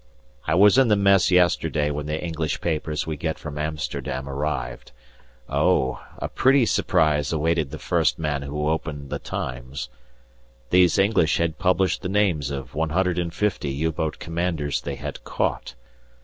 [0.47, 4.93] I was in the Mess yesterday when the English papers we get from Amsterdam arrived.
[5.47, 6.03] Oh!
[6.17, 9.89] a pretty surprise awaited the first man who opened The Times.
[10.71, 15.75] These English had published the names of 150 U boat commanders they had caught.